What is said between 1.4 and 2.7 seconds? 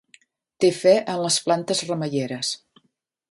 plantes remeieres.